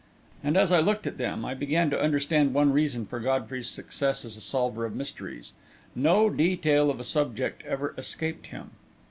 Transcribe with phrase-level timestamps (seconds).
[0.43, 4.25] And as I looked at them, I began to understand one reason for Godfrey's success
[4.25, 5.51] as a solver of mysteries
[5.93, 8.71] no detail of a subject ever escaped him.